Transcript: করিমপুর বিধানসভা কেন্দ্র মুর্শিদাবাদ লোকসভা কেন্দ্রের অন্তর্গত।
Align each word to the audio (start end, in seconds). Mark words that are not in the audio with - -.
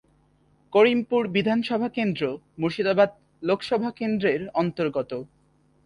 করিমপুর 0.73 1.23
বিধানসভা 1.27 1.89
কেন্দ্র 1.89 2.23
মুর্শিদাবাদ 2.59 3.09
লোকসভা 3.43 3.89
কেন্দ্রের 3.91 4.41
অন্তর্গত। 4.53 5.11